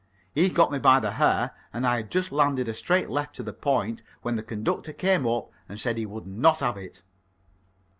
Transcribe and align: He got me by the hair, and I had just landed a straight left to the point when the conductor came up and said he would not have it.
He 0.33 0.49
got 0.49 0.71
me 0.71 0.79
by 0.79 0.99
the 0.99 1.11
hair, 1.11 1.51
and 1.71 1.85
I 1.85 1.97
had 1.97 2.09
just 2.09 2.31
landed 2.31 2.67
a 2.67 2.73
straight 2.73 3.11
left 3.11 3.35
to 3.35 3.43
the 3.43 3.53
point 3.53 4.01
when 4.23 4.35
the 4.35 4.41
conductor 4.41 4.93
came 4.93 5.27
up 5.27 5.51
and 5.69 5.79
said 5.79 5.99
he 5.99 6.07
would 6.07 6.25
not 6.25 6.59
have 6.61 6.75
it. 6.77 7.03